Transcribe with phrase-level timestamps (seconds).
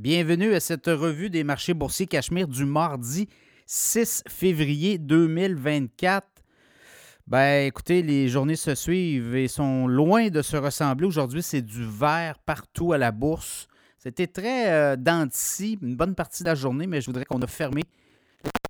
[0.00, 3.28] Bienvenue à cette revue des marchés boursiers Cachemire du mardi
[3.66, 6.26] 6 février 2024.
[7.26, 11.06] Ben, écoutez, les journées se suivent et sont loin de se ressembler.
[11.06, 13.68] Aujourd'hui, c'est du vert partout à la bourse.
[13.98, 17.82] C'était très euh, une bonne partie de la journée, mais je voudrais qu'on a fermé,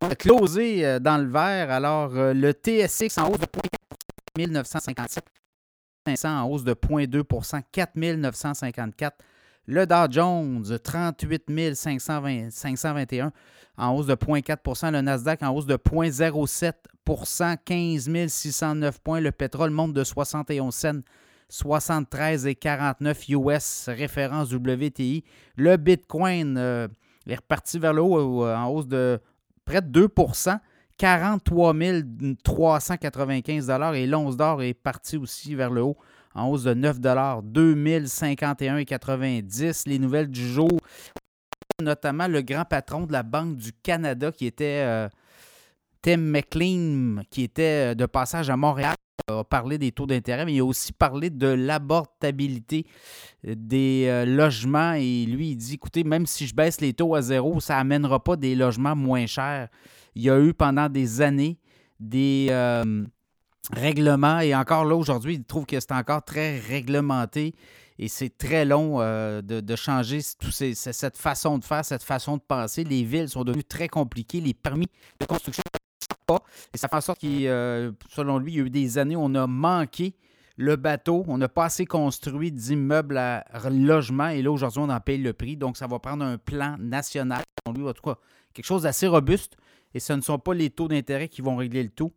[0.00, 1.70] on a closé euh, dans le vert.
[1.70, 3.46] Alors, euh, le TSX en hausse de
[4.38, 5.22] 1957,
[6.06, 9.18] 500 en hausse de 0,2 4954
[9.68, 13.32] le Dow Jones, 38 521
[13.76, 19.20] en hausse de 0,4% Le Nasdaq en hausse de 0,07% 15 609 points.
[19.20, 21.02] Le pétrole monte de 71 cents.
[21.50, 25.22] 73,49 US, référence WTI.
[25.56, 26.88] Le Bitcoin euh,
[27.26, 29.20] est reparti vers le haut euh, en hausse de
[29.66, 30.58] près de 2%
[30.96, 31.74] 43
[32.42, 35.96] 395 et l'once d'or est parti aussi vers le haut
[36.38, 40.70] en hausse de 9 2051,90 Les nouvelles du jour,
[41.82, 45.08] notamment le grand patron de la Banque du Canada qui était euh,
[46.02, 48.94] Tim McLean, qui était euh, de passage à Montréal,
[49.30, 52.86] a parlé des taux d'intérêt, mais il a aussi parlé de l'abordabilité
[53.46, 54.94] euh, des logements.
[54.94, 58.22] Et lui, il dit, écoutez, même si je baisse les taux à zéro, ça n'amènera
[58.22, 59.68] pas des logements moins chers.
[60.14, 61.58] Il y a eu pendant des années
[62.00, 62.48] des
[63.72, 64.40] règlement.
[64.40, 67.54] Et encore là, aujourd'hui, il trouve que c'est encore très réglementé
[67.98, 72.84] et c'est très long euh, de, changer cette façon de faire, cette façon de penser.
[72.84, 74.40] Les villes sont devenues très compliquées.
[74.40, 74.86] Les permis
[75.20, 76.42] de construction ne pas.
[76.72, 79.16] Et ça fait en sorte que, euh, selon lui, il y a eu des années
[79.16, 80.14] où on a manqué
[80.56, 81.24] le bateau.
[81.26, 84.28] On n'a pas assez construit d'immeubles à logement.
[84.28, 85.56] Et là, aujourd'hui, on en paye le prix.
[85.56, 87.42] Donc, ça va prendre un plan national.
[87.74, 88.16] Lui, en tout cas,
[88.54, 89.56] quelque chose d'assez robuste.
[89.92, 92.12] Et ce ne sont pas les taux d'intérêt qui vont régler le tout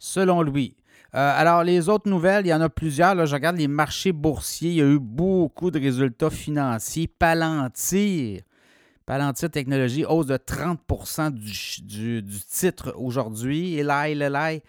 [0.00, 0.74] selon lui.
[1.14, 3.14] Euh, alors, les autres nouvelles, il y en a plusieurs.
[3.14, 4.70] Là, je regarde les marchés boursiers.
[4.70, 7.08] Il y a eu beaucoup de résultats financiers.
[7.08, 8.42] Palantir,
[9.06, 13.74] Palantir Technologies, hausse de 30% du, titre aujourd'hui.
[13.74, 14.62] Eli Lilly,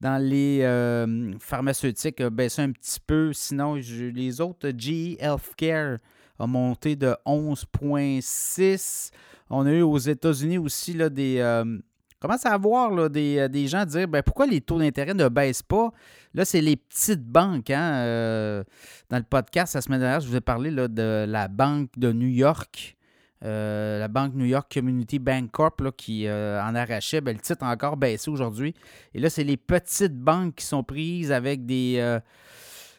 [0.00, 3.32] dans les euh, pharmaceutiques, a baissé un petit peu.
[3.32, 5.98] Sinon, les autres, GE Healthcare
[6.40, 9.12] a monté de 11,6.
[9.48, 11.38] On a eu aux États-Unis aussi là, des.
[11.38, 11.78] Euh,
[12.24, 15.28] commence à voir là, des, euh, des, gens dire ben, pourquoi les taux d'intérêt ne
[15.28, 15.92] baissent pas?
[16.32, 17.68] Là, c'est les petites banques.
[17.68, 18.64] Hein, euh,
[19.10, 22.12] dans le podcast la semaine dernière, je vous ai parlé là, de la banque de
[22.12, 22.96] New York.
[23.44, 27.70] Euh, la banque New York Community Bank Corp qui en arrachait, ben, le titre a
[27.70, 28.74] encore baissé aujourd'hui.
[29.12, 32.20] Et là, c'est les petites banques qui sont prises avec des,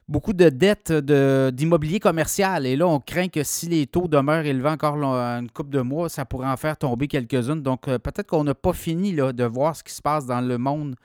[0.07, 2.65] beaucoup de dettes d'immobilier commercial.
[2.65, 6.09] Et là, on craint que si les taux demeurent élevés encore une couple de mois,
[6.09, 7.61] ça pourrait en faire tomber quelques-unes.
[7.61, 10.41] Donc, euh, peut-être qu'on n'a pas fini là, de voir ce qui se passe dans
[10.41, 10.95] le monde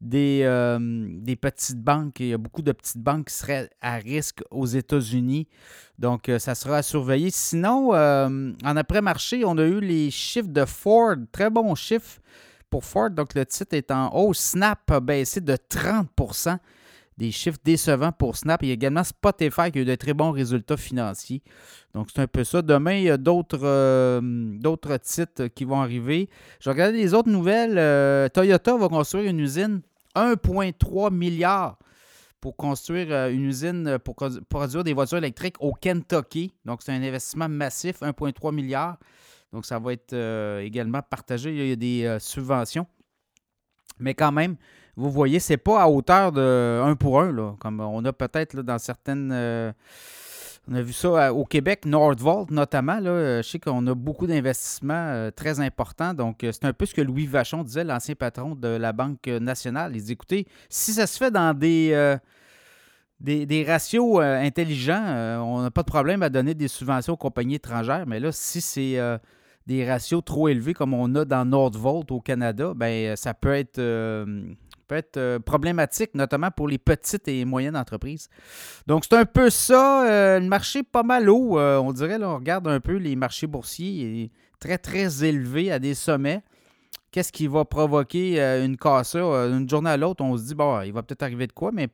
[0.00, 2.20] des, euh, des, petites banques.
[2.20, 5.48] Il y a beaucoup de petites banques qui seraient à risque aux États-Unis.
[5.98, 7.30] Donc, euh, ça sera à surveiller.
[7.30, 11.16] Sinon, en après-marché, on a eu les chiffres de Ford.
[11.32, 12.20] Très bons chiffres
[12.70, 13.10] pour Ford.
[13.10, 14.34] Donc, le titre est en haut.
[14.34, 16.10] Snap a baissé de 30
[17.16, 18.62] des chiffres décevants pour Snap.
[18.62, 21.42] Il y a également Spotify qui a eu de très bons résultats financiers.
[21.94, 22.60] Donc, c'est un peu ça.
[22.62, 26.28] Demain, il y a d'autres, euh, titres qui vont arriver.
[26.60, 27.78] Je regarde les autres nouvelles.
[27.78, 29.80] Euh, Toyota va construire une usine
[30.14, 31.78] 1,3 milliard
[32.40, 34.14] pour construire euh, une usine pour
[34.48, 36.52] produire des voitures électriques au Kentucky.
[36.66, 38.98] Donc, c'est un investissement massif, 1,3 milliard.
[39.52, 40.14] Donc, ça va être
[40.60, 41.50] également partagé.
[41.50, 42.86] Il y a des subventions.
[43.98, 44.56] Mais quand même,
[44.96, 48.62] vous voyez, c'est pas à hauteur de 1 pour 1, là, comme on a peut-être
[48.62, 49.30] dans certaines.
[49.30, 49.72] Euh,
[50.68, 52.98] on a vu ça au Québec, Nordvolt notamment.
[52.98, 56.14] Là, euh, je sais qu'on a beaucoup d'investissements euh, très importants.
[56.14, 59.94] Donc, c'est un peu ce que Louis Vachon disait, l'ancien patron de la Banque nationale.
[59.94, 62.16] Il dit écoutez, si ça se fait dans des.
[63.18, 68.06] Des, ratios intelligents, on n'a pas de problème à donner des subventions aux compagnies étrangères,
[68.06, 68.98] mais là, si c'est
[69.66, 73.80] des ratios trop élevés comme on a dans Nordvolt au Canada, ben ça peut être
[74.86, 78.28] peut être euh, problématique, notamment pour les petites et moyennes entreprises.
[78.86, 80.08] Donc, c'est un peu ça.
[80.08, 82.18] Euh, le marché pas mal haut, euh, on dirait.
[82.18, 84.30] Là, on regarde un peu les marchés boursiers,
[84.60, 86.42] très, très élevé à des sommets.
[87.10, 90.22] Qu'est-ce qui va provoquer une cassure d'une journée à l'autre?
[90.22, 91.88] On se dit, bon, il va peut-être arriver de quoi, mais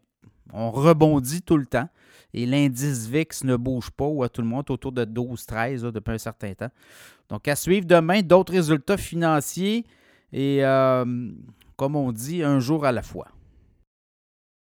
[0.53, 1.89] on rebondit tout le temps.
[2.35, 6.15] Et l'indice VIX ne bouge pas, ou à tout le monde autour de 12-13 depuis
[6.15, 6.71] un certain temps.
[7.29, 9.85] Donc, à suivre demain, d'autres résultats financiers.
[10.33, 10.63] Et
[11.77, 13.29] comme on dit, un jour à la fois.